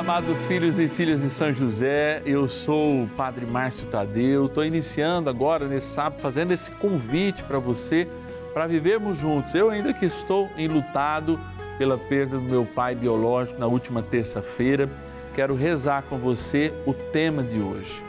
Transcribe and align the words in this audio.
amados 0.00 0.46
filhos 0.46 0.78
e 0.78 0.88
filhas 0.88 1.20
de 1.20 1.28
São 1.28 1.52
José, 1.52 2.22
eu 2.24 2.48
sou 2.48 3.02
o 3.02 3.08
Padre 3.08 3.44
Márcio 3.44 3.86
Tadeu, 3.88 4.46
estou 4.46 4.64
iniciando 4.64 5.28
agora 5.28 5.68
nesse 5.68 5.88
sábado, 5.88 6.22
fazendo 6.22 6.52
esse 6.52 6.70
convite 6.70 7.42
para 7.42 7.58
você, 7.58 8.08
para 8.54 8.66
vivermos 8.66 9.18
juntos. 9.18 9.54
Eu 9.54 9.68
ainda 9.68 9.92
que 9.92 10.06
estou 10.06 10.48
enlutado 10.56 11.38
pela 11.76 11.98
perda 11.98 12.38
do 12.38 12.42
meu 12.42 12.64
pai 12.64 12.94
biológico 12.94 13.60
na 13.60 13.66
última 13.66 14.00
terça-feira, 14.00 14.88
quero 15.34 15.54
rezar 15.54 16.02
com 16.08 16.16
você 16.16 16.72
o 16.86 16.94
tema 16.94 17.42
de 17.42 17.60
hoje. 17.60 18.02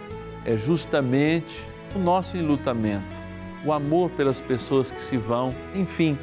É 0.46 0.56
justamente 0.56 1.62
o 1.94 2.00
nosso 2.00 2.38
enlutamento, 2.38 3.22
o 3.66 3.74
amor 3.74 4.10
pelas 4.12 4.40
pessoas 4.40 4.90
que 4.90 5.04
se 5.04 5.18
vão, 5.18 5.54
enfim, 5.76 6.18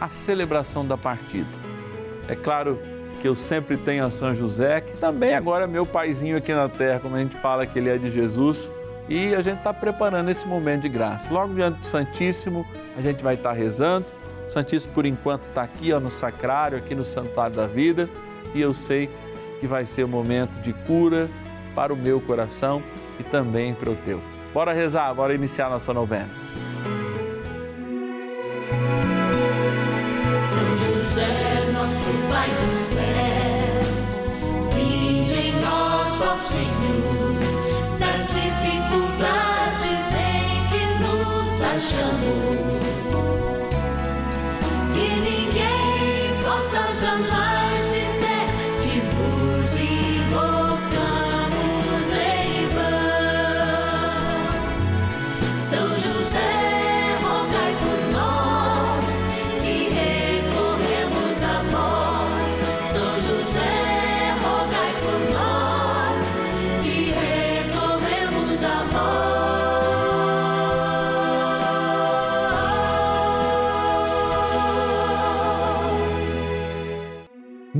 a 0.00 0.08
celebração 0.08 0.82
da 0.86 0.96
partida. 0.96 1.50
É 2.26 2.34
claro 2.34 2.93
que 3.14 3.28
eu 3.28 3.34
sempre 3.34 3.76
tenho 3.76 4.04
a 4.04 4.10
São 4.10 4.34
José, 4.34 4.80
que 4.80 4.96
também 4.96 5.34
agora 5.34 5.64
é 5.64 5.66
meu 5.66 5.86
paizinho 5.86 6.36
aqui 6.36 6.52
na 6.52 6.68
terra, 6.68 7.00
como 7.00 7.16
a 7.16 7.20
gente 7.20 7.36
fala 7.38 7.66
que 7.66 7.78
ele 7.78 7.88
é 7.88 7.98
de 7.98 8.10
Jesus. 8.10 8.70
E 9.08 9.34
a 9.34 9.42
gente 9.42 9.58
está 9.58 9.72
preparando 9.72 10.30
esse 10.30 10.46
momento 10.46 10.82
de 10.82 10.88
graça. 10.88 11.32
Logo 11.32 11.54
diante 11.54 11.80
do 11.80 11.86
Santíssimo, 11.86 12.66
a 12.96 13.00
gente 13.00 13.22
vai 13.22 13.34
estar 13.34 13.50
tá 13.50 13.54
rezando. 13.54 14.06
O 14.46 14.48
Santíssimo, 14.48 14.92
por 14.94 15.04
enquanto, 15.04 15.44
está 15.44 15.62
aqui 15.62 15.92
ó, 15.92 16.00
no 16.00 16.10
sacrário, 16.10 16.78
aqui 16.78 16.94
no 16.94 17.04
Santuário 17.04 17.56
da 17.56 17.66
Vida. 17.66 18.08
E 18.54 18.60
eu 18.60 18.72
sei 18.72 19.10
que 19.60 19.66
vai 19.66 19.86
ser 19.86 20.04
um 20.04 20.08
momento 20.08 20.58
de 20.60 20.72
cura 20.72 21.28
para 21.74 21.92
o 21.92 21.96
meu 21.96 22.20
coração 22.20 22.82
e 23.18 23.22
também 23.22 23.74
para 23.74 23.90
o 23.90 23.96
teu. 23.96 24.20
Bora 24.52 24.72
rezar, 24.72 25.12
bora 25.12 25.34
iniciar 25.34 25.68
nossa 25.68 25.92
novena. 25.92 26.43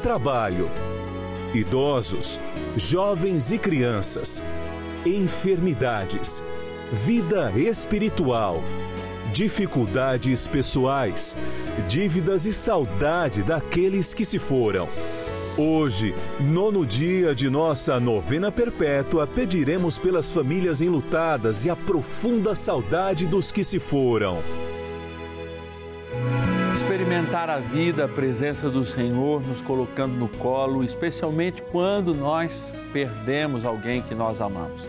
trabalho. 0.00 0.70
Idosos, 1.54 2.40
jovens 2.76 3.52
e 3.52 3.58
crianças, 3.58 4.42
enfermidades, 5.04 6.42
vida 6.92 7.52
espiritual, 7.56 8.62
dificuldades 9.32 10.48
pessoais, 10.48 11.36
dívidas 11.86 12.46
e 12.46 12.52
saudade 12.52 13.42
daqueles 13.42 14.14
que 14.14 14.24
se 14.24 14.38
foram. 14.38 14.88
Hoje, 15.58 16.14
nono 16.40 16.86
dia 16.86 17.34
de 17.34 17.50
nossa 17.50 18.00
novena 18.00 18.50
perpétua, 18.50 19.26
pediremos 19.26 19.98
pelas 19.98 20.32
famílias 20.32 20.80
enlutadas 20.80 21.64
e 21.64 21.70
a 21.70 21.76
profunda 21.76 22.54
saudade 22.54 23.26
dos 23.26 23.52
que 23.52 23.62
se 23.62 23.78
foram 23.78 24.38
a 27.28 27.58
vida, 27.58 28.06
a 28.06 28.08
presença 28.08 28.70
do 28.70 28.82
Senhor 28.82 29.42
nos 29.46 29.60
colocando 29.60 30.16
no 30.16 30.26
colo, 30.26 30.82
especialmente 30.82 31.60
quando 31.60 32.14
nós 32.14 32.72
perdemos 32.94 33.66
alguém 33.66 34.00
que 34.00 34.14
nós 34.14 34.40
amamos. 34.40 34.88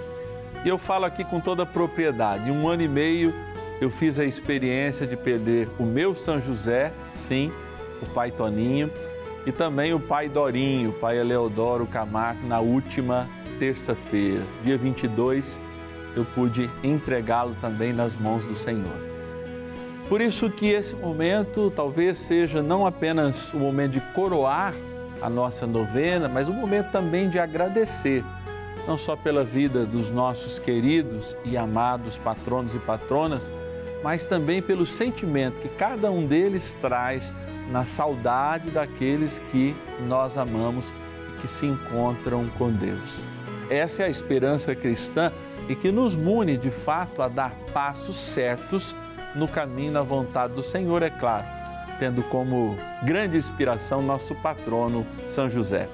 E 0.63 0.69
eu 0.69 0.77
falo 0.77 1.03
aqui 1.05 1.25
com 1.25 1.41
toda 1.41 1.65
propriedade. 1.65 2.49
Em 2.49 2.51
um 2.51 2.69
ano 2.69 2.83
e 2.83 2.87
meio 2.87 3.33
eu 3.81 3.91
fiz 3.91 4.17
a 4.17 4.23
experiência 4.23 5.05
de 5.05 5.17
perder 5.17 5.67
o 5.77 5.83
meu 5.83 6.15
São 6.15 6.39
José, 6.39 6.93
sim, 7.13 7.51
o 8.01 8.05
pai 8.05 8.31
Toninho, 8.31 8.89
e 9.45 9.51
também 9.51 9.93
o 9.93 9.99
pai 9.99 10.29
Dorinho, 10.29 10.91
o 10.91 10.93
pai 10.93 11.19
Eleodoro 11.19 11.85
Camargo, 11.85 12.47
na 12.47 12.61
última 12.61 13.27
terça-feira, 13.59 14.41
dia 14.63 14.77
22, 14.77 15.59
eu 16.15 16.23
pude 16.23 16.69
entregá-lo 16.81 17.55
também 17.59 17.91
nas 17.91 18.15
mãos 18.15 18.45
do 18.45 18.55
Senhor. 18.55 19.10
Por 20.11 20.19
isso 20.19 20.49
que 20.49 20.67
esse 20.67 20.93
momento 20.93 21.71
talvez 21.73 22.19
seja 22.19 22.61
não 22.61 22.85
apenas 22.85 23.53
o 23.53 23.57
momento 23.57 23.93
de 23.93 24.01
coroar 24.13 24.73
a 25.21 25.29
nossa 25.29 25.65
novena, 25.65 26.27
mas 26.27 26.49
um 26.49 26.53
momento 26.53 26.91
também 26.91 27.29
de 27.29 27.39
agradecer, 27.39 28.21
não 28.85 28.97
só 28.97 29.15
pela 29.15 29.41
vida 29.41 29.85
dos 29.85 30.11
nossos 30.11 30.59
queridos 30.59 31.37
e 31.45 31.55
amados 31.55 32.17
patronos 32.17 32.75
e 32.75 32.79
patronas, 32.79 33.49
mas 34.03 34.25
também 34.25 34.61
pelo 34.61 34.85
sentimento 34.85 35.61
que 35.61 35.69
cada 35.69 36.11
um 36.11 36.27
deles 36.27 36.75
traz 36.81 37.33
na 37.71 37.85
saudade 37.85 38.69
daqueles 38.69 39.39
que 39.49 39.73
nós 40.09 40.37
amamos 40.37 40.91
e 41.29 41.39
que 41.39 41.47
se 41.47 41.65
encontram 41.65 42.49
com 42.57 42.69
Deus. 42.69 43.23
Essa 43.69 44.03
é 44.03 44.05
a 44.07 44.09
esperança 44.09 44.75
cristã 44.75 45.31
e 45.69 45.75
que 45.75 45.89
nos 45.89 46.17
mune 46.17 46.57
de 46.57 46.69
fato 46.69 47.21
a 47.21 47.29
dar 47.29 47.55
passos 47.71 48.17
certos 48.17 48.93
no 49.35 49.47
caminho 49.47 49.91
na 49.91 50.01
vontade 50.01 50.53
do 50.53 50.63
Senhor, 50.63 51.03
é 51.03 51.09
claro, 51.09 51.45
tendo 51.99 52.23
como 52.23 52.77
grande 53.03 53.37
inspiração 53.37 54.01
nosso 54.01 54.35
patrono 54.35 55.05
São 55.27 55.49
José. 55.49 55.87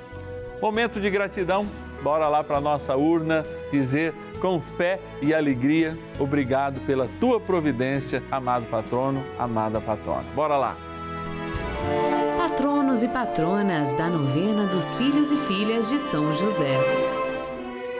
Momento 0.61 0.99
de 0.99 1.09
gratidão, 1.09 1.67
bora 2.01 2.27
lá 2.27 2.43
para 2.43 2.59
nossa 2.59 2.95
urna 2.95 3.45
dizer 3.71 4.13
com 4.39 4.61
fé 4.77 4.99
e 5.21 5.33
alegria, 5.33 5.97
obrigado 6.19 6.79
pela 6.81 7.07
tua 7.19 7.39
providência, 7.39 8.23
amado 8.31 8.65
patrono, 8.65 9.23
amada 9.37 9.81
patrona. 9.81 10.25
Bora 10.35 10.57
lá. 10.57 10.75
Patronos 12.37 13.03
e 13.03 13.07
patronas 13.07 13.93
da 13.93 14.07
novena 14.07 14.65
dos 14.67 14.93
filhos 14.93 15.31
e 15.31 15.37
filhas 15.37 15.89
de 15.89 15.99
São 15.99 16.31
José. 16.33 16.79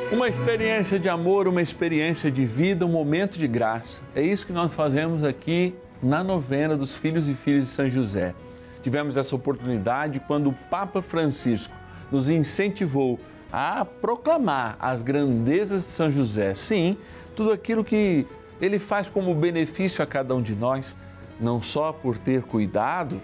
Uma 0.09 0.29
experiência 0.29 0.97
de 0.97 1.09
amor, 1.09 1.49
uma 1.49 1.61
experiência 1.61 2.31
de 2.31 2.45
vida, 2.45 2.85
um 2.85 2.89
momento 2.89 3.37
de 3.37 3.45
graça. 3.45 4.01
É 4.15 4.21
isso 4.21 4.47
que 4.47 4.53
nós 4.53 4.73
fazemos 4.73 5.21
aqui 5.21 5.75
na 6.01 6.23
novena 6.23 6.77
dos 6.77 6.95
filhos 6.95 7.27
e 7.27 7.33
filhas 7.33 7.63
de 7.63 7.67
São 7.67 7.89
José. 7.89 8.33
Tivemos 8.81 9.17
essa 9.17 9.35
oportunidade 9.35 10.21
quando 10.21 10.47
o 10.47 10.53
Papa 10.53 11.01
Francisco 11.01 11.75
nos 12.09 12.29
incentivou 12.29 13.19
a 13.51 13.83
proclamar 13.83 14.77
as 14.79 15.01
grandezas 15.01 15.83
de 15.83 15.89
São 15.89 16.09
José. 16.09 16.55
Sim, 16.55 16.97
tudo 17.35 17.51
aquilo 17.51 17.83
que 17.83 18.25
ele 18.61 18.79
faz 18.79 19.09
como 19.09 19.35
benefício 19.35 20.01
a 20.01 20.07
cada 20.07 20.33
um 20.33 20.41
de 20.41 20.55
nós, 20.55 20.95
não 21.37 21.61
só 21.61 21.91
por 21.91 22.17
ter 22.17 22.43
cuidado 22.43 23.21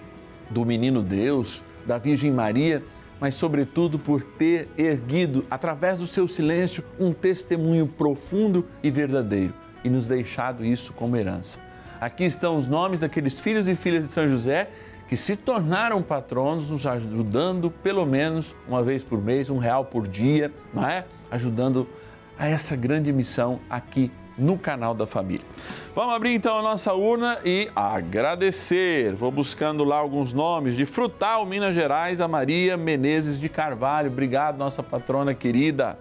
do 0.50 0.66
menino 0.66 1.02
Deus, 1.02 1.64
da 1.86 1.98
Virgem 1.98 2.30
Maria, 2.32 2.84
mas, 3.24 3.36
sobretudo, 3.36 3.98
por 3.98 4.22
ter 4.22 4.68
erguido, 4.78 5.46
através 5.50 5.98
do 5.98 6.06
seu 6.06 6.28
silêncio, 6.28 6.84
um 7.00 7.14
testemunho 7.14 7.88
profundo 7.88 8.68
e 8.84 8.92
verdadeiro 8.92 9.54
e 9.82 9.90
nos 9.90 10.10
deixado 10.10 10.66
isso 10.66 10.92
como 10.92 11.16
herança. 11.16 11.58
Aqui 12.02 12.26
estão 12.26 12.58
os 12.58 12.68
nomes 12.68 13.00
daqueles 13.00 13.40
filhos 13.40 13.70
e 13.70 13.78
filhas 13.78 14.06
de 14.06 14.12
São 14.12 14.28
José 14.28 14.70
que 15.08 15.16
se 15.16 15.38
tornaram 15.38 16.02
patronos, 16.02 16.70
nos 16.70 16.86
ajudando 16.86 17.72
pelo 17.72 18.06
menos 18.06 18.54
uma 18.68 18.84
vez 18.84 19.06
por 19.06 19.22
mês, 19.22 19.50
um 19.50 19.58
real 19.58 19.86
por 19.86 20.06
dia, 20.06 20.52
não 20.74 20.86
é? 20.86 21.06
Ajudando 21.32 21.88
a 22.38 22.50
essa 22.50 22.76
grande 22.76 23.14
missão 23.14 23.62
aqui 23.70 24.12
no 24.38 24.58
canal 24.58 24.94
da 24.94 25.06
família. 25.06 25.46
Vamos 25.96 26.16
abrir 26.16 26.34
então 26.34 26.58
a 26.58 26.62
nossa 26.62 26.94
urna 26.94 27.38
e 27.46 27.70
agradecer. 27.76 29.14
Vou 29.14 29.32
buscando 29.32 29.84
lá 29.84 29.98
alguns 29.98 30.34
nomes 30.34 30.76
de 30.76 30.86
Frutal, 30.86 31.46
Minas 31.46 31.76
Gerais, 31.76 32.20
a 32.20 32.28
Maria 32.28 32.76
Menezes 32.76 33.40
de 33.40 33.48
Carvalho. 33.50 34.10
Obrigado, 34.10 34.58
nossa 34.58 34.82
patrona 34.82 35.34
querida. 35.34 35.98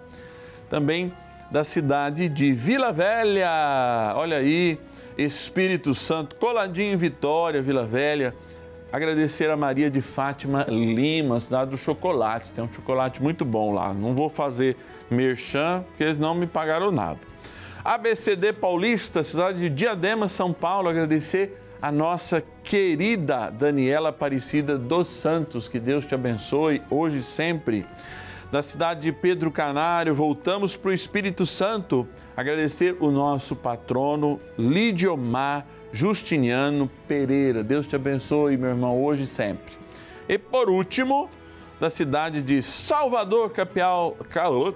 Também 0.69 1.13
da 1.51 1.63
cidade 1.63 2.27
de 2.27 2.51
Vila 2.51 2.91
Velha. 2.91 4.13
Olha 4.15 4.37
aí, 4.37 4.79
Espírito 5.15 5.93
Santo, 5.93 6.35
coladinho 6.35 6.93
em 6.93 6.97
Vitória, 6.97 7.61
Vila 7.61 7.85
Velha. 7.85 8.33
Agradecer 8.91 9.49
a 9.49 9.57
Maria 9.57 9.89
de 9.89 10.01
Fátima 10.01 10.65
Lima, 10.69 11.39
cidade 11.39 11.71
do 11.71 11.77
chocolate. 11.77 12.51
Tem 12.51 12.63
um 12.63 12.71
chocolate 12.71 13.21
muito 13.21 13.43
bom 13.43 13.73
lá. 13.73 13.93
Não 13.93 14.15
vou 14.15 14.29
fazer 14.29 14.77
merchan, 15.09 15.83
porque 15.87 16.03
eles 16.03 16.17
não 16.17 16.35
me 16.35 16.45
pagaram 16.45 16.91
nada. 16.91 17.32
ABCD 17.83 18.53
Paulista, 18.53 19.25
cidade 19.25 19.59
de 19.59 19.69
Diadema, 19.69 20.29
São 20.29 20.53
Paulo, 20.53 20.87
agradecer 20.87 21.59
a 21.81 21.91
nossa 21.91 22.41
querida 22.63 23.49
Daniela 23.49 24.07
Aparecida 24.07 24.77
dos 24.77 25.09
Santos, 25.09 25.67
que 25.67 25.81
Deus 25.81 26.05
te 26.05 26.15
abençoe 26.15 26.81
hoje 26.89 27.17
e 27.17 27.21
sempre. 27.21 27.85
Da 28.49 28.61
cidade 28.61 29.01
de 29.01 29.11
Pedro 29.11 29.51
Canário, 29.51 30.15
voltamos 30.15 30.77
para 30.77 30.91
o 30.91 30.93
Espírito 30.93 31.45
Santo, 31.45 32.07
agradecer 32.37 32.95
o 33.01 33.11
nosso 33.11 33.53
patrono 33.53 34.39
Lidiomar 34.57 35.65
Justiniano 35.91 36.89
Pereira. 37.05 37.65
Deus 37.65 37.85
te 37.85 37.97
abençoe, 37.97 38.55
meu 38.55 38.69
irmão, 38.69 39.03
hoje 39.03 39.23
e 39.23 39.27
sempre. 39.27 39.75
E 40.29 40.37
por 40.37 40.69
último, 40.69 41.29
da 41.83 41.89
cidade 41.89 42.41
de 42.41 42.61
Salvador, 42.61 43.49
capital, 43.49 44.15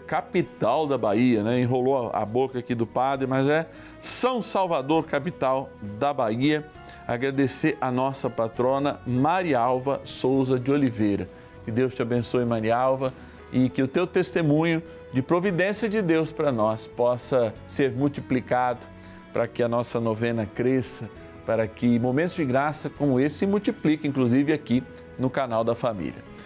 capital 0.05 0.85
da 0.85 0.97
Bahia, 0.97 1.41
né? 1.41 1.57
Enrolou 1.57 2.11
a 2.13 2.25
boca 2.25 2.59
aqui 2.59 2.75
do 2.75 2.85
padre, 2.85 3.25
mas 3.25 3.47
é 3.47 3.65
São 3.97 4.41
Salvador, 4.41 5.05
capital 5.05 5.69
da 5.81 6.13
Bahia. 6.13 6.65
Agradecer 7.07 7.77
a 7.79 7.89
nossa 7.89 8.29
patrona 8.29 8.99
Marialva 9.07 10.01
Souza 10.03 10.59
de 10.59 10.69
Oliveira. 10.69 11.29
Que 11.63 11.71
Deus 11.71 11.95
te 11.95 12.01
abençoe, 12.01 12.43
Marialva, 12.43 13.13
e 13.53 13.69
que 13.69 13.81
o 13.81 13.87
teu 13.87 14.05
testemunho 14.05 14.83
de 15.13 15.21
providência 15.21 15.87
de 15.87 16.01
Deus 16.01 16.29
para 16.29 16.51
nós 16.51 16.87
possa 16.87 17.53
ser 17.69 17.93
multiplicado 17.93 18.85
para 19.31 19.47
que 19.47 19.63
a 19.63 19.69
nossa 19.69 19.97
novena 20.01 20.45
cresça, 20.45 21.09
para 21.45 21.65
que 21.69 21.97
momentos 21.99 22.35
de 22.35 22.43
graça 22.43 22.89
como 22.89 23.17
esse 23.17 23.37
se 23.37 23.47
multipliquem, 23.47 24.09
inclusive 24.09 24.51
aqui 24.51 24.83
no 25.17 25.29
canal 25.29 25.63
da 25.63 25.73
família. 25.73 26.36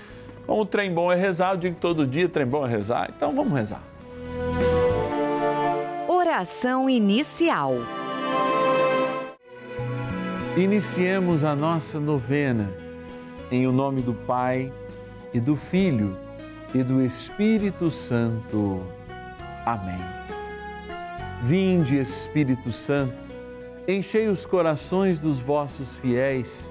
Como 0.46 0.62
o 0.62 0.66
trem 0.66 0.94
bom 0.94 1.12
é 1.12 1.16
rezar, 1.16 1.54
eu 1.54 1.58
digo 1.58 1.76
todo 1.80 2.06
dia, 2.08 2.28
trem 2.28 2.46
bom 2.46 2.66
é 2.66 2.70
rezar, 2.70 3.12
então 3.16 3.36
vamos 3.36 3.54
rezar. 3.54 3.84
Oração 6.08 6.90
inicial. 6.90 7.76
Iniciemos 10.58 11.44
a 11.44 11.56
nossa 11.56 12.00
novena 12.00 12.72
em 13.52 13.68
o 13.68 13.72
nome 13.72 14.02
do 14.02 14.14
Pai 14.14 14.72
e 15.34 15.40
do 15.40 15.56
Filho 15.56 16.16
e 16.74 16.82
do 16.82 17.02
Espírito 17.02 17.92
Santo. 17.92 18.82
Amém. 19.66 20.00
Vinde, 21.44 21.98
Espírito 21.98 22.72
Santo, 22.72 23.14
enchei 23.88 24.28
os 24.28 24.46
corações 24.46 25.20
dos 25.20 25.38
vossos 25.38 25.96
fiéis 25.96 26.71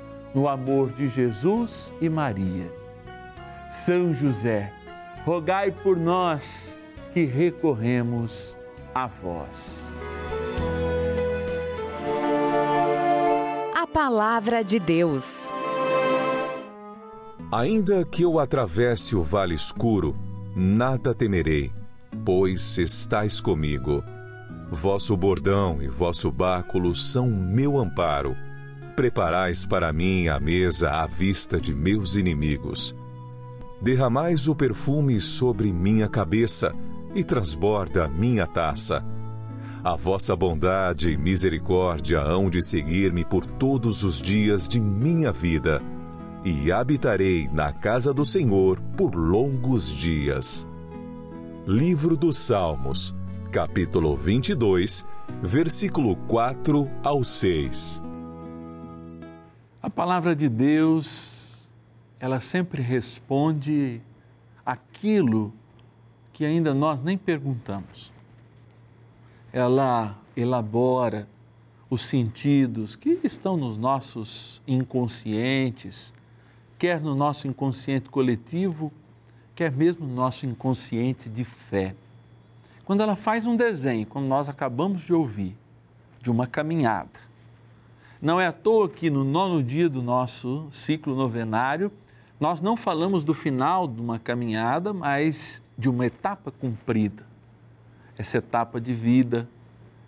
no 0.33 0.47
amor 0.47 0.91
de 0.91 1.07
Jesus 1.07 1.93
e 2.01 2.09
Maria. 2.09 2.71
São 3.69 4.13
José, 4.13 4.71
rogai 5.25 5.71
por 5.71 5.97
nós 5.97 6.77
que 7.13 7.25
recorremos 7.25 8.57
a 8.93 9.07
vós. 9.07 9.99
A 13.75 13.87
Palavra 13.87 14.63
de 14.63 14.79
Deus. 14.79 15.51
Ainda 17.51 18.05
que 18.05 18.23
eu 18.23 18.39
atravesse 18.39 19.15
o 19.15 19.21
vale 19.21 19.53
escuro, 19.53 20.15
nada 20.55 21.13
temerei, 21.13 21.71
pois 22.23 22.77
estais 22.77 23.41
comigo. 23.41 24.01
Vosso 24.69 25.17
bordão 25.17 25.81
e 25.81 25.87
vosso 25.89 26.31
báculo 26.31 26.93
são 26.95 27.27
meu 27.27 27.77
amparo 27.77 28.35
preparais 28.91 29.65
para 29.65 29.91
mim 29.91 30.27
a 30.27 30.39
mesa 30.39 30.91
à 30.91 31.07
vista 31.07 31.59
de 31.59 31.73
meus 31.73 32.15
inimigos. 32.15 32.95
Derramais 33.81 34.47
o 34.47 34.55
perfume 34.55 35.19
sobre 35.19 35.71
minha 35.73 36.07
cabeça 36.07 36.73
e 37.15 37.23
transborda 37.23 38.07
minha 38.07 38.45
taça. 38.45 39.03
A 39.83 39.95
vossa 39.95 40.35
bondade 40.35 41.09
e 41.09 41.17
misericórdia 41.17 42.19
hão 42.19 42.49
de 42.49 42.61
seguir-me 42.61 43.25
por 43.25 43.43
todos 43.45 44.03
os 44.03 44.21
dias 44.21 44.67
de 44.67 44.79
minha 44.79 45.31
vida, 45.31 45.81
e 46.45 46.71
habitarei 46.71 47.47
na 47.51 47.71
casa 47.71 48.13
do 48.13 48.23
Senhor 48.23 48.79
por 48.95 49.15
longos 49.15 49.89
dias. 49.89 50.67
Livro 51.65 52.15
dos 52.15 52.37
Salmos, 52.37 53.15
capítulo 53.51 54.15
22, 54.15 55.05
versículo 55.41 56.15
4 56.27 56.87
ao 57.03 57.23
6. 57.23 58.10
A 59.83 59.89
palavra 59.89 60.35
de 60.35 60.47
Deus, 60.47 61.71
ela 62.19 62.39
sempre 62.39 62.83
responde 62.83 63.99
aquilo 64.63 65.51
que 66.31 66.45
ainda 66.45 66.71
nós 66.71 67.01
nem 67.01 67.17
perguntamos. 67.17 68.13
Ela 69.51 70.15
elabora 70.37 71.27
os 71.89 72.05
sentidos 72.05 72.95
que 72.95 73.19
estão 73.23 73.57
nos 73.57 73.75
nossos 73.75 74.61
inconscientes, 74.67 76.13
quer 76.77 77.01
no 77.01 77.15
nosso 77.15 77.47
inconsciente 77.47 78.07
coletivo, 78.07 78.93
quer 79.55 79.71
mesmo 79.71 80.05
no 80.05 80.13
nosso 80.13 80.45
inconsciente 80.45 81.27
de 81.27 81.43
fé. 81.43 81.95
Quando 82.85 83.01
ela 83.01 83.15
faz 83.15 83.47
um 83.47 83.55
desenho, 83.55 84.05
como 84.05 84.27
nós 84.27 84.47
acabamos 84.47 85.01
de 85.01 85.11
ouvir, 85.11 85.57
de 86.21 86.29
uma 86.29 86.45
caminhada. 86.45 87.30
Não 88.21 88.39
é 88.39 88.45
à 88.45 88.51
toa 88.51 88.87
que 88.87 89.09
no 89.09 89.23
nono 89.23 89.63
dia 89.63 89.89
do 89.89 90.03
nosso 90.03 90.67
ciclo 90.71 91.15
novenário, 91.15 91.91
nós 92.39 92.61
não 92.61 92.77
falamos 92.77 93.23
do 93.23 93.33
final 93.33 93.87
de 93.87 93.99
uma 93.99 94.19
caminhada, 94.19 94.93
mas 94.93 95.59
de 95.75 95.89
uma 95.89 96.05
etapa 96.05 96.51
cumprida. 96.51 97.25
Essa 98.15 98.37
etapa 98.37 98.79
de 98.79 98.93
vida, 98.93 99.49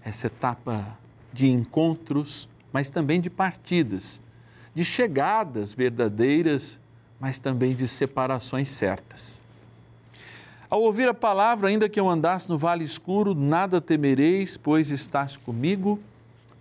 essa 0.04 0.28
etapa 0.28 0.96
de 1.32 1.50
encontros, 1.50 2.48
mas 2.72 2.92
também 2.92 3.20
de 3.20 3.32
partidas, 3.32 4.22
de 4.76 4.86
chegadas 4.86 5.74
verdadeiras, 5.74 6.80
mas 7.20 7.40
também 7.40 7.76
de 7.76 7.88
separações 7.88 8.70
certas. 8.70 9.42
Ao 10.70 10.82
ouvir 10.82 11.08
a 11.08 11.14
palavra, 11.16 11.70
ainda 11.70 11.90
que 11.90 12.00
eu 12.00 12.08
andasse 12.08 12.48
no 12.48 12.60
vale 12.60 12.84
escuro, 12.84 13.34
nada 13.34 13.82
temereis, 13.82 14.56
pois 14.56 14.92
estás 14.92 15.36
comigo, 15.36 16.00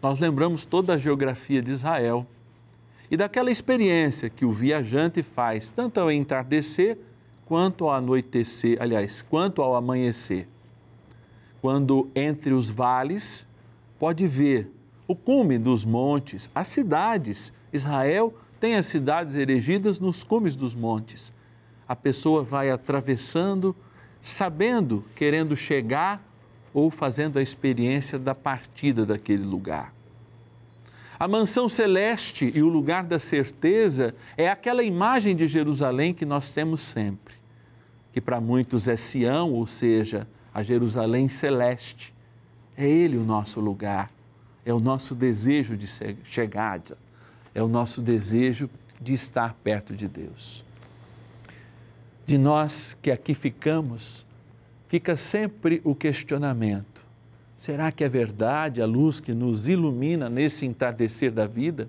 nós 0.02 0.18
lembramos 0.18 0.66
toda 0.66 0.94
a 0.94 0.98
geografia 0.98 1.62
de 1.62 1.70
Israel 1.70 2.26
e 3.08 3.16
daquela 3.16 3.52
experiência 3.52 4.28
que 4.28 4.44
o 4.44 4.52
viajante 4.52 5.22
faz 5.22 5.70
tanto 5.70 6.00
ao 6.00 6.10
entardecer 6.10 6.98
quanto 7.46 7.84
ao 7.84 7.94
anoitecer, 7.94 8.78
aliás, 8.80 9.22
quanto 9.22 9.62
ao 9.62 9.76
amanhecer. 9.76 10.48
Quando 11.60 12.10
entre 12.16 12.52
os 12.52 12.68
vales 12.68 13.46
pode 13.98 14.26
ver 14.26 14.68
o 15.06 15.14
cume 15.14 15.56
dos 15.58 15.84
montes, 15.84 16.50
as 16.52 16.66
cidades. 16.68 17.52
Israel 17.72 18.34
tem 18.58 18.74
as 18.74 18.86
cidades 18.86 19.36
erigidas 19.36 20.00
nos 20.00 20.24
cumes 20.24 20.56
dos 20.56 20.74
montes. 20.74 21.32
A 21.86 21.94
pessoa 21.94 22.42
vai 22.42 22.70
atravessando, 22.70 23.76
sabendo, 24.20 25.04
querendo 25.14 25.54
chegar 25.56 26.20
ou 26.72 26.90
fazendo 26.90 27.38
a 27.38 27.42
experiência 27.42 28.18
da 28.18 28.34
partida 28.34 29.04
daquele 29.04 29.44
lugar. 29.44 29.92
A 31.18 31.28
mansão 31.28 31.68
celeste 31.68 32.50
e 32.52 32.62
o 32.62 32.68
lugar 32.68 33.04
da 33.04 33.18
certeza 33.18 34.14
é 34.36 34.48
aquela 34.48 34.82
imagem 34.82 35.36
de 35.36 35.46
Jerusalém 35.46 36.12
que 36.12 36.24
nós 36.24 36.52
temos 36.52 36.82
sempre, 36.82 37.34
que 38.12 38.20
para 38.20 38.40
muitos 38.40 38.88
é 38.88 38.96
Sião, 38.96 39.52
ou 39.52 39.66
seja, 39.66 40.26
a 40.52 40.62
Jerusalém 40.62 41.28
celeste. 41.28 42.12
É 42.76 42.88
Ele 42.88 43.16
o 43.16 43.24
nosso 43.24 43.60
lugar, 43.60 44.10
é 44.66 44.74
o 44.74 44.80
nosso 44.80 45.14
desejo 45.14 45.76
de 45.76 45.86
chegada, 46.24 46.98
é 47.54 47.62
o 47.62 47.68
nosso 47.68 48.00
desejo 48.00 48.68
de 49.00 49.12
estar 49.12 49.54
perto 49.62 49.94
de 49.94 50.08
Deus. 50.08 50.64
De 52.26 52.38
nós 52.38 52.96
que 53.00 53.10
aqui 53.10 53.34
ficamos, 53.34 54.26
fica 54.92 55.16
sempre 55.16 55.80
o 55.84 55.94
questionamento: 55.94 57.02
será 57.56 57.90
que 57.90 58.04
é 58.04 58.08
verdade 58.10 58.82
a 58.82 58.84
luz 58.84 59.20
que 59.20 59.32
nos 59.32 59.66
ilumina 59.66 60.28
nesse 60.28 60.66
entardecer 60.66 61.32
da 61.32 61.46
vida? 61.46 61.88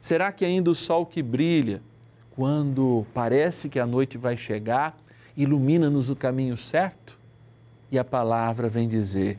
Será 0.00 0.32
que 0.32 0.44
ainda 0.44 0.72
o 0.72 0.74
sol 0.74 1.06
que 1.06 1.22
brilha, 1.22 1.80
quando 2.34 3.06
parece 3.14 3.68
que 3.68 3.78
a 3.78 3.86
noite 3.86 4.18
vai 4.18 4.36
chegar, 4.36 4.98
ilumina-nos 5.36 6.10
o 6.10 6.16
caminho 6.16 6.56
certo? 6.56 7.16
E 7.92 7.96
a 7.96 8.02
palavra 8.02 8.68
vem 8.68 8.88
dizer: 8.88 9.38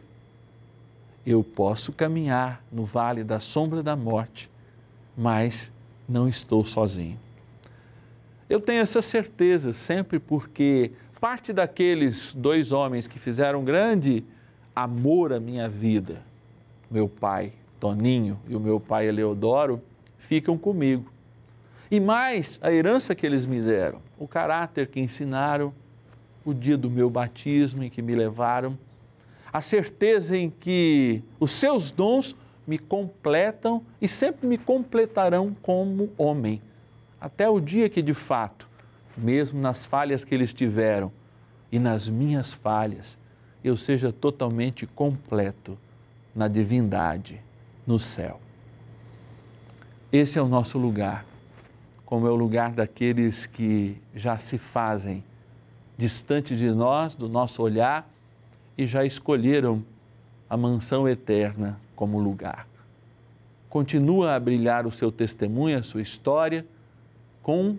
eu 1.27 1.43
posso 1.43 1.91
caminhar 1.91 2.63
no 2.71 2.85
vale 2.85 3.21
da 3.21 3.41
sombra 3.41 3.83
da 3.83 3.97
morte, 3.97 4.49
mas 5.17 5.69
não 6.07 6.25
estou 6.25 6.63
sozinho. 6.63 7.19
Eu 8.49 8.61
tenho 8.61 8.81
essa 8.81 9.01
certeza 9.01 9.73
sempre 9.73 10.19
porque 10.19 10.93
parte 11.21 11.53
daqueles 11.53 12.33
dois 12.33 12.71
homens 12.71 13.07
que 13.07 13.19
fizeram 13.19 13.63
grande 13.63 14.25
amor 14.75 15.31
à 15.31 15.39
minha 15.39 15.69
vida, 15.69 16.23
meu 16.89 17.07
pai 17.07 17.53
Toninho 17.79 18.39
e 18.49 18.55
o 18.55 18.59
meu 18.59 18.79
pai 18.79 19.07
Eleodoro, 19.07 19.79
ficam 20.17 20.57
comigo. 20.57 21.11
E 21.91 21.99
mais 21.99 22.57
a 22.59 22.71
herança 22.71 23.13
que 23.13 23.23
eles 23.23 23.45
me 23.45 23.61
deram, 23.61 24.01
o 24.17 24.27
caráter 24.27 24.87
que 24.87 24.99
ensinaram, 24.99 25.71
o 26.43 26.55
dia 26.55 26.75
do 26.75 26.89
meu 26.89 27.07
batismo 27.07 27.83
em 27.83 27.89
que 27.89 28.01
me 28.01 28.15
levaram 28.15 28.75
a 29.53 29.61
certeza 29.61 30.35
em 30.35 30.49
que 30.49 31.21
os 31.39 31.51
seus 31.51 31.91
dons 31.91 32.35
me 32.65 32.79
completam 32.79 33.83
e 34.01 34.07
sempre 34.07 34.47
me 34.47 34.57
completarão 34.57 35.55
como 35.61 36.09
homem, 36.17 36.61
até 37.19 37.47
o 37.47 37.59
dia 37.59 37.89
que 37.89 38.01
de 38.01 38.13
fato, 38.13 38.67
mesmo 39.17 39.59
nas 39.59 39.85
falhas 39.85 40.23
que 40.23 40.33
eles 40.33 40.53
tiveram 40.53 41.11
e 41.71 41.79
nas 41.79 42.07
minhas 42.07 42.53
falhas, 42.53 43.17
eu 43.63 43.77
seja 43.77 44.11
totalmente 44.11 44.85
completo 44.87 45.77
na 46.35 46.47
divindade, 46.47 47.41
no 47.85 47.99
céu. 47.99 48.39
Esse 50.11 50.37
é 50.37 50.41
o 50.41 50.47
nosso 50.47 50.77
lugar, 50.77 51.25
como 52.05 52.27
é 52.27 52.29
o 52.29 52.35
lugar 52.35 52.71
daqueles 52.71 53.45
que 53.45 53.97
já 54.13 54.37
se 54.39 54.57
fazem 54.57 55.23
distante 55.97 56.55
de 56.55 56.69
nós, 56.71 57.15
do 57.15 57.29
nosso 57.29 57.61
olhar 57.61 58.09
e 58.77 58.85
já 58.85 59.05
escolheram 59.05 59.83
a 60.49 60.57
mansão 60.57 61.07
eterna 61.07 61.79
como 61.95 62.19
lugar. 62.19 62.67
Continua 63.69 64.35
a 64.35 64.39
brilhar 64.39 64.85
o 64.85 64.91
seu 64.91 65.11
testemunho, 65.11 65.77
a 65.77 65.83
sua 65.83 66.01
história, 66.01 66.65
com 67.41 67.77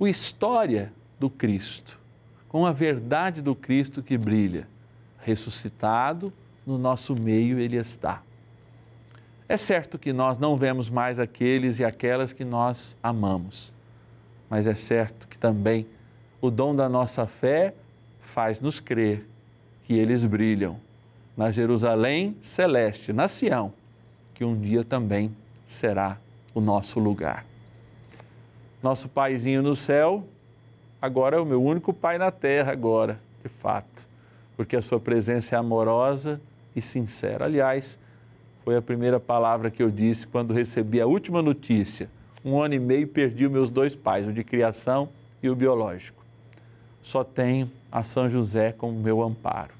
a 0.00 0.08
história 0.08 0.92
do 1.18 1.30
Cristo, 1.30 2.00
com 2.48 2.66
a 2.66 2.72
verdade 2.72 3.40
do 3.40 3.54
Cristo 3.54 4.02
que 4.02 4.18
brilha. 4.18 4.68
Ressuscitado, 5.20 6.32
no 6.66 6.76
nosso 6.76 7.14
meio 7.14 7.58
ele 7.58 7.76
está. 7.76 8.22
É 9.48 9.56
certo 9.56 9.98
que 9.98 10.12
nós 10.12 10.38
não 10.38 10.56
vemos 10.56 10.88
mais 10.88 11.20
aqueles 11.20 11.78
e 11.78 11.84
aquelas 11.84 12.32
que 12.32 12.44
nós 12.44 12.96
amamos, 13.02 13.72
mas 14.48 14.66
é 14.66 14.74
certo 14.74 15.28
que 15.28 15.38
também 15.38 15.86
o 16.40 16.50
dom 16.50 16.74
da 16.74 16.88
nossa 16.88 17.26
fé 17.26 17.74
faz-nos 18.20 18.80
crer 18.80 19.26
que 19.84 19.94
eles 19.94 20.24
brilham 20.24 20.80
na 21.36 21.50
Jerusalém 21.50 22.36
celeste, 22.40 23.12
na 23.12 23.28
Sião, 23.28 23.72
que 24.34 24.44
um 24.44 24.58
dia 24.58 24.82
também 24.84 25.34
será 25.66 26.18
o 26.54 26.60
nosso 26.60 26.98
lugar. 26.98 27.44
Nosso 28.82 29.08
paizinho 29.08 29.62
no 29.62 29.76
céu, 29.76 30.24
agora 31.00 31.36
é 31.36 31.40
o 31.40 31.46
meu 31.46 31.62
único 31.62 31.92
pai 31.92 32.18
na 32.18 32.32
terra, 32.32 32.72
agora, 32.72 33.20
de 33.42 33.48
fato, 33.48 34.08
porque 34.56 34.74
a 34.74 34.82
sua 34.82 34.98
presença 34.98 35.54
é 35.54 35.58
amorosa 35.58 36.40
e 36.74 36.82
sincera. 36.82 37.44
Aliás, 37.44 37.96
foi 38.64 38.76
a 38.76 38.82
primeira 38.82 39.20
palavra 39.20 39.70
que 39.70 39.82
eu 39.82 39.90
disse 39.90 40.26
quando 40.26 40.52
recebi 40.52 41.00
a 41.00 41.06
última 41.06 41.40
notícia. 41.40 42.10
Um 42.44 42.60
ano 42.60 42.74
e 42.74 42.80
meio 42.80 43.06
perdi 43.06 43.46
os 43.46 43.52
meus 43.52 43.70
dois 43.70 43.94
pais, 43.94 44.26
o 44.26 44.32
de 44.32 44.42
criação 44.42 45.08
e 45.40 45.48
o 45.48 45.54
biológico. 45.54 46.24
Só 47.00 47.22
tenho 47.22 47.70
a 47.90 48.02
São 48.02 48.28
José 48.28 48.72
como 48.72 48.98
meu 48.98 49.22
amparo. 49.22 49.74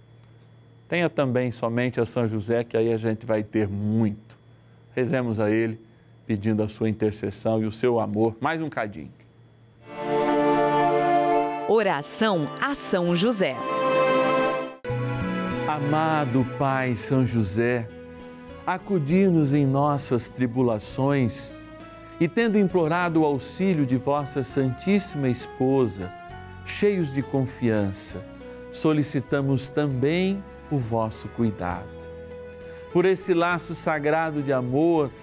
Tenha 0.88 1.11
também 1.11 1.50
somente 1.50 2.00
a 2.00 2.06
São 2.06 2.28
José, 2.28 2.62
que 2.62 2.76
aí 2.76 2.92
a 2.92 2.97
gente 2.97 3.26
vai 3.26 3.42
ter 3.42 3.66
muito. 3.66 4.38
Rezemos 4.94 5.40
a 5.40 5.50
Ele, 5.50 5.80
pedindo 6.26 6.62
a 6.62 6.69
sua 6.69 6.88
intercessão 6.88 7.62
e 7.62 7.67
o 7.67 7.73
seu 7.73 8.00
amor. 8.00 8.37
Mais 8.41 8.61
um 8.62 8.69
cadinho. 8.69 9.12
Oração 11.69 12.49
a 12.61 12.75
São 12.75 13.14
José. 13.14 13.57
Amado 15.67 16.47
Pai 16.59 16.95
São 16.97 17.26
José, 17.26 17.88
acudir-nos 18.67 19.55
em 19.55 19.64
nossas 19.64 20.29
tribulações 20.29 21.52
e, 22.21 22.29
tendo 22.29 22.59
implorado 22.59 23.23
o 23.23 23.25
auxílio 23.25 23.87
de 23.87 23.97
vossa 23.97 24.43
Santíssima 24.43 25.29
Esposa, 25.29 26.12
cheios 26.67 27.12
de 27.12 27.23
confiança, 27.23 28.23
solicitamos 28.71 29.69
também 29.69 30.43
o 30.71 30.79
vosso 30.79 31.29
cuidado. 31.29 31.88
Por 32.93 33.05
esse 33.05 33.33
laço 33.33 33.75
sagrado 33.75 34.43
de 34.43 34.52
amor 34.52 35.11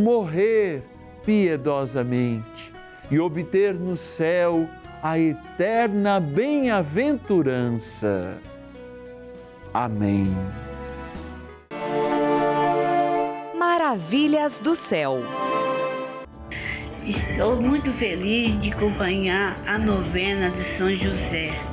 morrer 0.00 0.82
piedosamente 1.24 2.72
e 3.10 3.18
obter 3.20 3.74
no 3.74 3.96
céu 3.96 4.68
a 5.02 5.18
eterna 5.18 6.20
bem-aventurança. 6.20 8.38
Amém. 9.72 10.30
Maravilhas 13.56 14.58
do 14.58 14.74
céu. 14.74 15.20
Estou 17.06 17.56
muito 17.56 17.92
feliz 17.94 18.58
de 18.58 18.70
acompanhar 18.72 19.58
a 19.66 19.78
novena 19.78 20.50
de 20.50 20.64
São 20.64 20.94
José. 20.94 21.69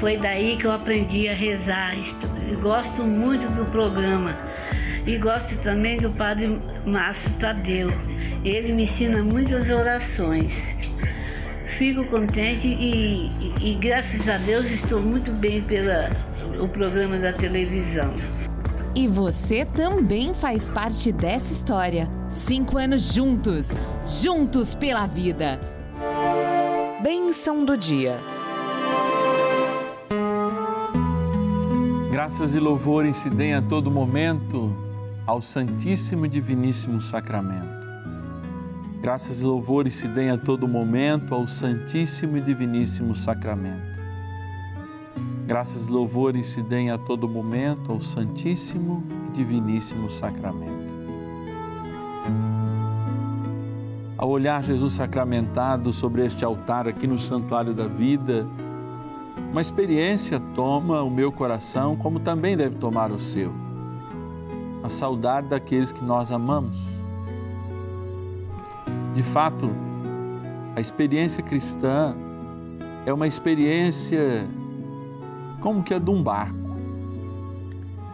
Foi 0.00 0.16
daí 0.18 0.56
que 0.56 0.66
eu 0.66 0.72
aprendi 0.72 1.28
a 1.28 1.34
rezar. 1.34 1.94
Gosto 2.60 3.02
muito 3.02 3.48
do 3.52 3.64
programa 3.70 4.36
e 5.06 5.16
gosto 5.16 5.56
também 5.60 5.98
do 5.98 6.10
Padre 6.10 6.60
Márcio 6.84 7.30
Tadeu. 7.38 7.90
Ele 8.44 8.72
me 8.72 8.84
ensina 8.84 9.22
muitas 9.22 9.70
orações. 9.70 10.74
Fico 11.78 12.04
contente 12.06 12.66
e, 12.66 13.28
e, 13.40 13.72
e 13.72 13.74
graças 13.74 14.28
a 14.28 14.36
Deus 14.38 14.66
estou 14.66 15.00
muito 15.00 15.30
bem 15.32 15.62
pelo 15.62 16.68
programa 16.68 17.18
da 17.18 17.32
televisão. 17.32 18.14
E 18.94 19.06
você 19.06 19.64
também 19.64 20.32
faz 20.32 20.68
parte 20.68 21.12
dessa 21.12 21.52
história. 21.52 22.08
Cinco 22.28 22.78
anos 22.78 23.12
juntos, 23.12 23.72
juntos 24.06 24.74
pela 24.74 25.06
vida. 25.06 25.60
Bênção 27.02 27.64
do 27.64 27.76
dia. 27.76 28.18
Graças 32.26 32.56
e 32.56 32.58
louvores 32.58 33.18
se 33.18 33.30
deem 33.30 33.54
a 33.54 33.62
todo 33.62 33.88
momento 33.88 34.76
ao 35.24 35.40
Santíssimo 35.40 36.26
e 36.26 36.28
Diviníssimo 36.28 37.00
Sacramento. 37.00 37.86
Graças 39.00 39.42
e 39.42 39.44
louvores 39.44 39.94
se 39.94 40.08
deem 40.08 40.30
a 40.30 40.36
todo 40.36 40.66
momento 40.66 41.32
ao 41.32 41.46
Santíssimo 41.46 42.36
e 42.36 42.40
Diviníssimo 42.40 43.14
Sacramento. 43.14 44.02
Graças 45.46 45.86
e 45.86 45.92
louvores 45.92 46.48
se 46.48 46.62
deem 46.62 46.90
a 46.90 46.98
todo 46.98 47.28
momento 47.28 47.92
ao 47.92 48.00
Santíssimo 48.00 49.04
e 49.28 49.32
Diviníssimo 49.32 50.10
Sacramento. 50.10 50.96
Ao 54.18 54.28
olhar 54.28 54.64
Jesus 54.64 54.94
sacramentado 54.94 55.92
sobre 55.92 56.26
este 56.26 56.44
altar 56.44 56.88
aqui 56.88 57.06
no 57.06 57.20
Santuário 57.20 57.72
da 57.72 57.86
Vida, 57.86 58.44
uma 59.56 59.62
experiência 59.62 60.38
toma 60.54 61.02
o 61.02 61.08
meu 61.08 61.32
coração, 61.32 61.96
como 61.96 62.20
também 62.20 62.58
deve 62.58 62.76
tomar 62.76 63.10
o 63.10 63.18
seu 63.18 63.50
a 64.84 64.88
saudade 64.90 65.48
daqueles 65.48 65.90
que 65.90 66.04
nós 66.04 66.30
amamos. 66.30 66.86
De 69.14 69.22
fato, 69.22 69.70
a 70.76 70.80
experiência 70.80 71.42
cristã 71.42 72.14
é 73.06 73.12
uma 73.14 73.26
experiência 73.26 74.46
como 75.62 75.82
que 75.82 75.94
a 75.94 75.98
de 75.98 76.10
um 76.10 76.22
barco. 76.22 76.76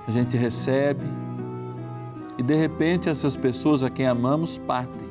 A 0.06 0.12
gente 0.12 0.36
recebe 0.36 1.04
e 2.38 2.42
de 2.44 2.54
repente 2.54 3.08
essas 3.08 3.36
pessoas 3.36 3.82
a 3.82 3.90
quem 3.90 4.06
amamos 4.06 4.58
partem. 4.58 5.08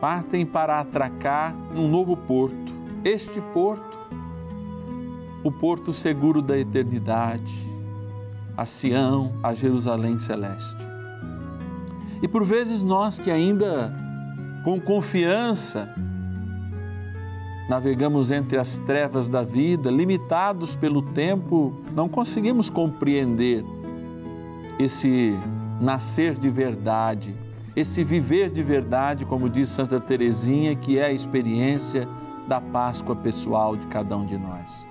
Partem 0.00 0.46
para 0.46 0.78
atracar 0.78 1.52
num 1.74 1.88
novo 1.88 2.16
porto. 2.16 2.72
Este 3.04 3.40
porto, 3.52 3.91
o 5.44 5.50
porto 5.50 5.92
seguro 5.92 6.40
da 6.40 6.58
eternidade 6.58 7.72
a 8.56 8.64
Sião, 8.64 9.32
a 9.42 9.54
Jerusalém 9.54 10.18
celeste. 10.18 10.76
E 12.22 12.28
por 12.28 12.44
vezes 12.44 12.82
nós 12.82 13.18
que 13.18 13.30
ainda 13.30 13.92
com 14.64 14.80
confiança 14.80 15.92
navegamos 17.68 18.30
entre 18.30 18.58
as 18.58 18.76
trevas 18.78 19.28
da 19.28 19.42
vida, 19.42 19.90
limitados 19.90 20.76
pelo 20.76 21.02
tempo, 21.02 21.72
não 21.94 22.08
conseguimos 22.08 22.68
compreender 22.68 23.64
esse 24.78 25.38
nascer 25.80 26.38
de 26.38 26.50
verdade, 26.50 27.34
esse 27.74 28.04
viver 28.04 28.50
de 28.50 28.62
verdade, 28.62 29.24
como 29.24 29.48
diz 29.48 29.70
Santa 29.70 29.98
Teresinha, 29.98 30.76
que 30.76 30.98
é 30.98 31.06
a 31.06 31.12
experiência 31.12 32.06
da 32.46 32.60
Páscoa 32.60 33.16
pessoal 33.16 33.76
de 33.76 33.86
cada 33.86 34.16
um 34.16 34.26
de 34.26 34.36
nós. 34.36 34.86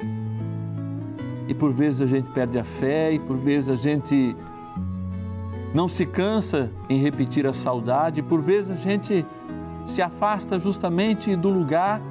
E 1.52 1.54
por 1.54 1.74
vezes 1.74 2.00
a 2.00 2.06
gente 2.06 2.30
perde 2.30 2.58
a 2.58 2.64
fé, 2.64 3.12
e 3.12 3.20
por 3.20 3.36
vezes 3.36 3.68
a 3.68 3.76
gente 3.76 4.34
não 5.74 5.86
se 5.86 6.06
cansa 6.06 6.72
em 6.88 6.98
repetir 6.98 7.46
a 7.46 7.52
saudade, 7.52 8.24
por 8.24 8.42
vezes 8.42 8.72
a 8.72 8.78
gente 8.78 9.26
se 9.86 10.02
afasta 10.02 10.58
justamente 10.58 11.36
do 11.36 11.50
lugar 11.50 12.02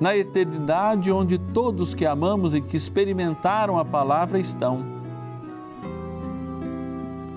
na 0.00 0.16
eternidade 0.16 1.10
onde 1.10 1.36
todos 1.36 1.94
que 1.94 2.06
amamos 2.06 2.54
e 2.54 2.60
que 2.60 2.76
experimentaram 2.76 3.76
a 3.76 3.84
palavra 3.84 4.38
estão. 4.38 4.84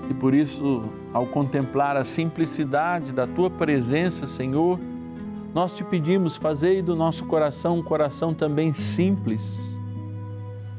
E 0.08 0.14
por 0.14 0.36
isso, 0.36 0.84
ao 1.12 1.26
contemplar 1.26 1.98
a 1.98 2.04
simplicidade 2.04 3.12
da 3.12 3.26
tua 3.26 3.50
presença, 3.50 4.28
Senhor, 4.28 4.80
nós 5.52 5.76
te 5.76 5.84
pedimos, 5.84 6.38
fazei 6.38 6.80
do 6.80 6.96
nosso 6.96 7.26
coração 7.26 7.80
um 7.80 7.82
coração 7.82 8.36
também 8.36 8.72
simples 8.72 9.71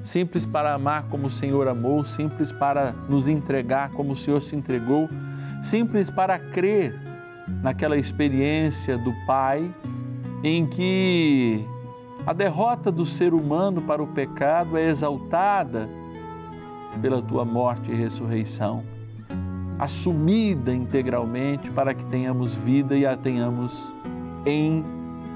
simples 0.02 0.44
para 0.44 0.74
amar 0.74 1.04
como 1.08 1.26
o 1.26 1.30
Senhor 1.30 1.68
amou, 1.68 2.04
simples 2.04 2.52
para 2.52 2.92
nos 3.08 3.28
entregar 3.28 3.90
como 3.90 4.12
o 4.12 4.16
Senhor 4.16 4.40
se 4.40 4.56
entregou, 4.56 5.08
simples 5.62 6.10
para 6.10 6.38
crer 6.38 6.94
naquela 7.62 7.96
experiência 7.96 8.96
do 8.98 9.12
Pai 9.26 9.72
em 10.42 10.66
que 10.66 11.64
a 12.26 12.32
derrota 12.32 12.90
do 12.90 13.04
ser 13.04 13.32
humano 13.32 13.82
para 13.82 14.02
o 14.02 14.06
pecado 14.06 14.76
é 14.76 14.88
exaltada 14.88 15.88
pela 17.00 17.22
tua 17.22 17.44
morte 17.44 17.90
e 17.90 17.94
ressurreição, 17.94 18.84
assumida 19.78 20.74
integralmente 20.74 21.70
para 21.70 21.94
que 21.94 22.04
tenhamos 22.04 22.54
vida 22.54 22.96
e 22.96 23.06
a 23.06 23.16
tenhamos 23.16 23.92
em 24.44 24.84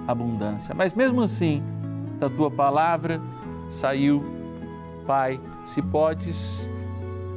abundância. 0.06 0.74
Mas 0.74 0.92
mesmo 0.92 1.22
assim, 1.22 1.62
da 2.18 2.28
tua 2.28 2.50
palavra 2.50 3.20
saiu 3.68 4.24
Pai, 5.06 5.40
se 5.64 5.80
podes, 5.80 6.68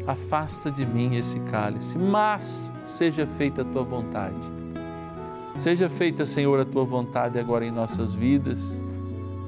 afasta 0.07 0.71
de 0.71 0.85
mim 0.85 1.15
esse 1.15 1.39
cálice, 1.41 1.97
mas 1.97 2.73
seja 2.83 3.27
feita 3.27 3.61
a 3.61 3.65
tua 3.65 3.83
vontade. 3.83 4.59
Seja 5.55 5.89
feita, 5.89 6.25
Senhor, 6.25 6.59
a 6.59 6.65
tua 6.65 6.83
vontade 6.83 7.37
agora 7.37 7.65
em 7.65 7.71
nossas 7.71 8.15
vidas 8.15 8.81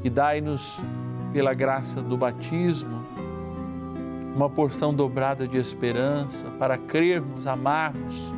e 0.04 0.10
dai-nos, 0.10 0.82
pela 1.34 1.54
graça 1.54 2.02
do 2.02 2.18
batismo, 2.18 3.02
uma 4.36 4.50
porção 4.50 4.94
dobrada 4.94 5.48
de 5.48 5.58
esperança 5.58 6.46
para 6.60 6.78
crermos, 6.78 7.48
amarmos 7.48 8.34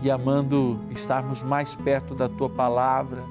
e 0.00 0.10
amando 0.10 0.80
estarmos 0.90 1.42
mais 1.42 1.76
perto 1.76 2.14
da 2.14 2.28
tua 2.28 2.48
palavra. 2.48 3.22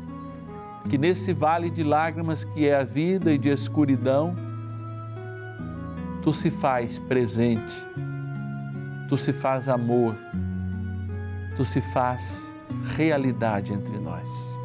Que 0.90 0.98
nesse 0.98 1.34
vale 1.34 1.70
de 1.70 1.84
lágrimas 1.84 2.44
que 2.44 2.68
é 2.68 2.76
a 2.76 2.84
vida 2.84 3.34
e 3.34 3.38
de 3.38 3.50
escuridão, 3.50 4.36
tu 6.28 6.34
se 6.34 6.52
faz 6.52 7.00
presente, 7.00 7.74
tu 9.08 9.16
se 9.16 9.32
faz 9.32 9.70
amor, 9.70 10.14
tu 11.56 11.64
se 11.64 11.80
faz 11.80 12.54
realidade 12.98 13.72
entre 13.72 13.98
nós. 13.98 14.60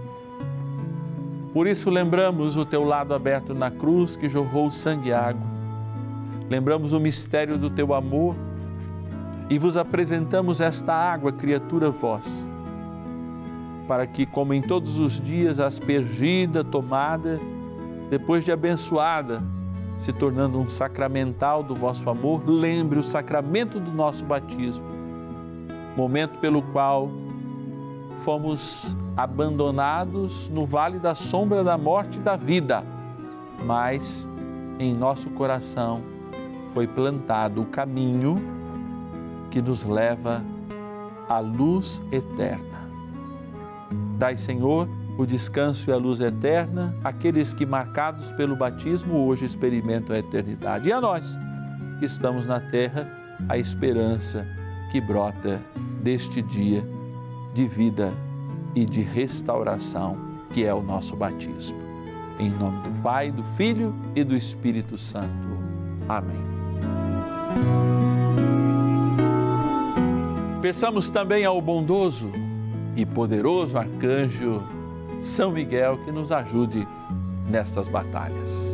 Por 1.53 1.69
isso 1.69 1.89
lembramos 1.89 2.57
o 2.57 2.67
teu 2.67 2.83
lado 2.83 3.15
aberto 3.15 3.55
na 3.55 3.71
cruz 3.71 4.17
que 4.17 4.29
jorrou 4.29 4.73
sangue 4.73 5.11
e 5.11 5.13
água. 5.13 5.47
Lembramos 6.51 6.93
o 6.93 6.99
mistério 6.99 7.57
do 7.57 7.71
teu 7.71 7.95
amor 7.95 8.35
e 9.49 9.57
vos 9.57 9.77
apresentamos 9.77 10.61
esta 10.61 10.93
água, 10.93 11.31
criatura 11.31 11.93
vós, 11.93 12.45
para 13.87 14.05
que, 14.05 14.27
como 14.27 14.53
em 14.53 14.63
todos 14.63 14.99
os 14.99 15.21
dias, 15.21 15.61
aspergida, 15.61 16.65
tomada, 16.65 17.39
depois 18.11 18.45
de 18.45 18.51
abençoada, 18.51 19.41
se 19.97 20.13
tornando 20.13 20.59
um 20.59 20.69
sacramental 20.69 21.63
do 21.63 21.75
vosso 21.75 22.09
amor, 22.09 22.43
lembre 22.47 22.99
o 22.99 23.03
sacramento 23.03 23.79
do 23.79 23.93
nosso 23.93 24.25
batismo, 24.25 24.85
momento 25.97 26.39
pelo 26.39 26.63
qual 26.63 27.11
fomos 28.17 28.97
abandonados 29.17 30.49
no 30.49 30.65
vale 30.65 30.99
da 30.99 31.15
sombra 31.15 31.63
da 31.63 31.77
morte 31.77 32.19
e 32.19 32.23
da 32.23 32.37
vida, 32.37 32.85
mas 33.65 34.29
em 34.79 34.95
nosso 34.95 35.31
coração 35.31 36.03
foi 36.73 36.87
plantado 36.87 37.63
o 37.63 37.67
caminho 37.67 38.41
que 39.51 39.61
nos 39.61 39.85
leva 39.85 40.43
à 41.29 41.39
luz 41.39 42.03
eterna. 42.11 42.89
Dai, 44.17 44.37
Senhor, 44.37 44.89
o 45.19 45.27
descanso 45.27 45.91
e 45.91 45.93
a 45.93 45.97
luz 45.97 46.21
eterna 46.21 46.95
àqueles 47.05 47.53
que, 47.53 47.67
marcados 47.67 48.33
pelo 48.33 48.57
batismo, 48.57 49.27
hoje 49.27 49.45
experimentam 49.45 50.15
a 50.15 50.19
eternidade. 50.19 50.89
E 50.89 50.93
a 50.93 51.01
nós, 51.01 51.39
que 51.99 52.07
estamos 52.07 52.47
na 52.47 52.61
terra, 52.61 53.07
a 53.49 53.59
esperança 53.59 54.47
que 54.91 55.01
brota 55.01 55.61
deste 56.03 56.41
dia 56.43 56.87
de 57.55 57.67
vida 57.67 58.13
e 58.75 58.85
de 58.87 59.03
restauração, 59.03 60.17
que 60.51 60.65
é 60.65 60.73
o 60.73 60.83
nosso 60.83 61.17
batismo. 61.17 61.79
Em 62.39 62.51
nome 62.51 62.83
do 62.83 63.03
Pai, 63.03 63.31
do 63.31 63.45
Filho 63.45 63.95
e 64.17 64.25
do 64.25 64.35
Espírito 64.35 64.97
Santo. 64.97 65.29
Amém. 66.09 66.41
Peçamos 70.61 71.11
também 71.11 71.45
ao 71.45 71.61
bondoso 71.61 72.31
e 72.97 73.05
poderoso 73.05 73.77
arcanjo 73.77 74.63
São 75.23 75.53
Miguel 75.53 75.99
que 75.99 76.11
nos 76.11 76.33
ajude 76.33 76.87
nestas 77.49 77.87
batalhas. 77.87 78.73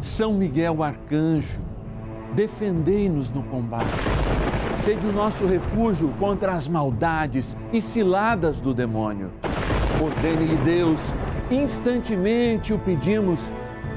São 0.00 0.34
Miguel 0.34 0.82
arcanjo, 0.82 1.60
defendei-nos 2.34 3.30
no 3.30 3.44
combate. 3.44 4.08
Sede 4.74 5.06
o 5.06 5.12
nosso 5.12 5.46
refúgio 5.46 6.12
contra 6.18 6.52
as 6.52 6.66
maldades 6.66 7.56
e 7.72 7.80
ciladas 7.80 8.58
do 8.58 8.74
demônio. 8.74 9.30
Ordene-lhe 10.02 10.56
Deus, 10.64 11.14
instantemente 11.48 12.74
o 12.74 12.80
pedimos, 12.80 13.52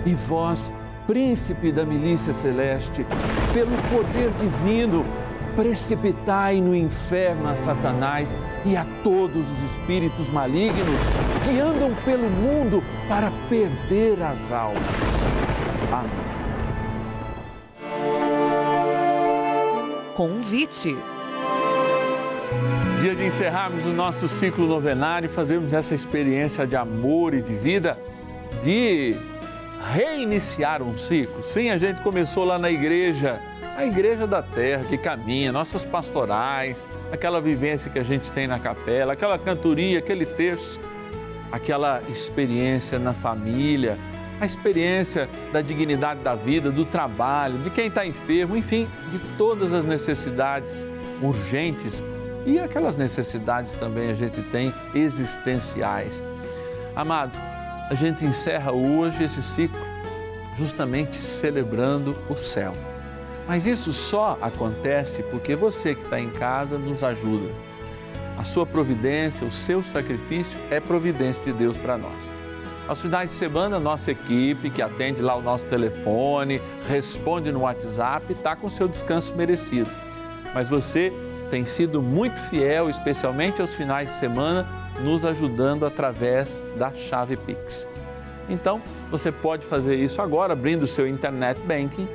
e 0.05 0.13
vós, 0.13 0.71
príncipe 1.07 1.71
da 1.71 1.83
milícia 1.83 2.31
celeste, 2.31 3.03
pelo 3.55 3.75
poder 3.89 4.29
divino, 4.33 5.03
precipitai 5.59 6.61
no 6.61 6.73
inferno 6.73 7.49
a 7.49 7.55
Satanás 7.57 8.37
e 8.65 8.77
a 8.77 8.85
todos 9.03 9.51
os 9.51 9.61
espíritos 9.63 10.29
malignos 10.29 11.01
que 11.43 11.59
andam 11.59 11.93
pelo 12.05 12.29
mundo 12.29 12.81
para 13.09 13.29
perder 13.49 14.21
as 14.23 14.53
almas. 14.53 15.33
Amém. 15.91 16.09
Convite. 20.15 20.95
Dia 23.01 23.13
de 23.13 23.25
encerrarmos 23.25 23.85
o 23.85 23.91
nosso 23.91 24.29
ciclo 24.29 24.65
novenário 24.65 25.25
e 25.25 25.29
fazermos 25.29 25.73
essa 25.73 25.93
experiência 25.93 26.65
de 26.65 26.77
amor 26.77 27.33
e 27.33 27.41
de 27.41 27.53
vida, 27.55 27.99
de 28.63 29.17
reiniciar 29.91 30.81
um 30.81 30.97
ciclo. 30.97 31.43
Sim, 31.43 31.69
a 31.69 31.77
gente 31.77 31.99
começou 31.99 32.45
lá 32.45 32.57
na 32.57 32.71
igreja 32.71 33.41
a 33.79 33.85
igreja 33.85 34.27
da 34.27 34.41
terra 34.41 34.83
que 34.83 34.97
caminha, 34.97 35.53
nossas 35.53 35.85
pastorais, 35.85 36.85
aquela 37.13 37.39
vivência 37.39 37.89
que 37.89 37.97
a 37.97 38.03
gente 38.03 38.29
tem 38.29 38.45
na 38.45 38.59
capela, 38.59 39.13
aquela 39.13 39.39
cantoria, 39.39 39.99
aquele 39.99 40.25
terço, 40.25 40.81
aquela 41.49 42.01
experiência 42.09 42.99
na 42.99 43.13
família, 43.13 43.97
a 44.41 44.45
experiência 44.45 45.29
da 45.53 45.61
dignidade 45.61 46.19
da 46.19 46.35
vida, 46.35 46.69
do 46.69 46.83
trabalho, 46.83 47.57
de 47.59 47.69
quem 47.69 47.87
está 47.87 48.05
enfermo, 48.05 48.57
enfim, 48.57 48.85
de 49.11 49.19
todas 49.37 49.71
as 49.71 49.85
necessidades 49.85 50.85
urgentes 51.21 52.03
e 52.45 52.59
aquelas 52.59 52.97
necessidades 52.97 53.75
também 53.75 54.09
a 54.09 54.13
gente 54.13 54.41
tem 54.41 54.73
existenciais. 54.93 56.21
Amados, 56.93 57.39
a 57.89 57.95
gente 57.95 58.25
encerra 58.25 58.73
hoje 58.73 59.23
esse 59.23 59.41
ciclo 59.41 59.79
justamente 60.57 61.21
celebrando 61.21 62.13
o 62.29 62.35
céu 62.35 62.73
mas 63.49 63.65
isso 63.65 63.91
só 63.91 64.37
acontece 64.43 65.23
porque 65.23 65.55
você 65.55 65.95
que 65.95 66.03
está 66.03 66.19
em 66.19 66.29
casa 66.29 66.77
nos 66.77 67.01
ajuda. 67.01 67.51
A 68.37 68.43
sua 68.43 68.63
providência, 68.63 69.45
o 69.45 69.51
seu 69.51 69.83
sacrifício 69.83 70.59
é 70.69 70.79
providência 70.79 71.41
de 71.43 71.51
Deus 71.53 71.75
para 71.75 71.97
nós. 71.97 72.29
Aos 72.87 73.01
finais 73.01 73.31
de 73.31 73.35
semana, 73.35 73.79
nossa 73.79 74.11
equipe 74.11 74.69
que 74.69 74.83
atende 74.83 75.23
lá 75.23 75.35
o 75.35 75.41
nosso 75.41 75.65
telefone, 75.65 76.61
responde 76.87 77.51
no 77.51 77.61
WhatsApp, 77.61 78.31
está 78.33 78.55
com 78.55 78.69
seu 78.69 78.87
descanso 78.87 79.33
merecido. 79.33 79.89
Mas 80.53 80.69
você 80.69 81.11
tem 81.49 81.65
sido 81.65 82.03
muito 82.03 82.39
fiel, 82.51 82.87
especialmente 82.87 83.61
aos 83.61 83.73
finais 83.73 84.09
de 84.09 84.15
semana, 84.15 84.67
nos 85.03 85.25
ajudando 85.25 85.87
através 85.87 86.61
da 86.77 86.93
chave 86.93 87.35
Pix. 87.35 87.87
Então, 88.47 88.79
você 89.09 89.31
pode 89.31 89.65
fazer 89.65 89.95
isso 89.95 90.21
agora 90.21 90.53
abrindo 90.53 90.83
o 90.83 90.87
seu 90.87 91.07
internet 91.07 91.59
banking 91.61 92.07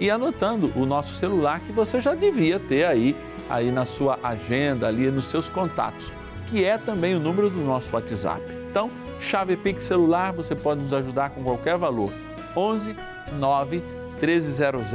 e 0.00 0.10
anotando 0.10 0.72
o 0.74 0.86
nosso 0.86 1.14
celular 1.14 1.60
que 1.60 1.70
você 1.70 2.00
já 2.00 2.14
devia 2.14 2.58
ter 2.58 2.86
aí, 2.86 3.14
aí 3.48 3.70
na 3.70 3.84
sua 3.84 4.18
agenda, 4.22 4.88
ali 4.88 5.10
nos 5.10 5.26
seus 5.26 5.50
contatos, 5.50 6.10
que 6.48 6.64
é 6.64 6.78
também 6.78 7.14
o 7.14 7.20
número 7.20 7.50
do 7.50 7.60
nosso 7.60 7.94
WhatsApp. 7.94 8.40
Então, 8.70 8.90
chave 9.20 9.56
Pix 9.56 9.84
celular, 9.84 10.32
você 10.32 10.54
pode 10.54 10.80
nos 10.80 10.94
ajudar 10.94 11.30
com 11.30 11.44
qualquer 11.44 11.76
valor. 11.76 12.12
11 12.56 12.96
9 13.38 13.82
1300 14.20 14.90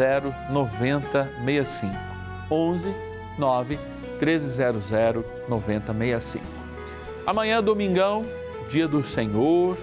9065. 0.49 1.95
11 2.49 2.95
9 3.37 3.79
1300 4.19 4.91
9065. 5.47 6.43
Amanhã, 7.27 7.61
domingão, 7.61 8.25
dia 8.69 8.87
do 8.87 9.03
Senhor 9.03 9.77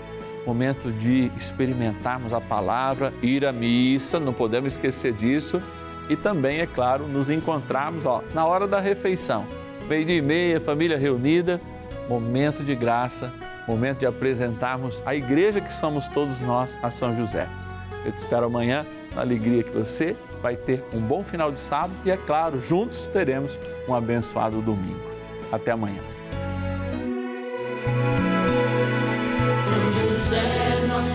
momento 0.46 0.90
de 0.90 1.30
experimentarmos 1.36 2.32
a 2.32 2.40
palavra, 2.40 3.12
ir 3.22 3.46
à 3.46 3.52
missa, 3.52 4.18
não 4.18 4.32
podemos 4.32 4.74
esquecer 4.74 5.12
disso. 5.12 5.62
E 6.08 6.16
também, 6.16 6.60
é 6.60 6.66
claro, 6.66 7.06
nos 7.06 7.30
encontrarmos 7.30 8.04
ó, 8.04 8.22
na 8.34 8.44
hora 8.44 8.66
da 8.66 8.80
refeição. 8.80 9.46
Meio 9.88 10.04
dia 10.04 10.16
e 10.16 10.22
meia, 10.22 10.60
família 10.60 10.98
reunida, 10.98 11.60
momento 12.08 12.64
de 12.64 12.74
graça, 12.74 13.32
momento 13.66 14.00
de 14.00 14.06
apresentarmos 14.06 15.02
a 15.06 15.14
igreja 15.14 15.60
que 15.60 15.72
somos 15.72 16.08
todos 16.08 16.40
nós 16.40 16.78
a 16.82 16.90
São 16.90 17.16
José. 17.16 17.48
Eu 18.04 18.12
te 18.12 18.18
espero 18.18 18.46
amanhã, 18.46 18.84
na 19.14 19.22
alegria 19.22 19.62
que 19.62 19.70
você 19.70 20.16
vai 20.42 20.56
ter 20.56 20.82
um 20.92 21.00
bom 21.00 21.22
final 21.22 21.52
de 21.52 21.60
sábado 21.60 21.92
e, 22.04 22.10
é 22.10 22.16
claro, 22.16 22.60
juntos 22.60 23.06
teremos 23.06 23.58
um 23.88 23.94
abençoado 23.94 24.60
domingo. 24.60 25.00
Até 25.52 25.70
amanhã. 25.70 26.00